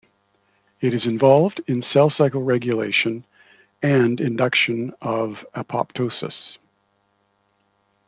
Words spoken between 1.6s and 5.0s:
in cell cycle regulation, and induction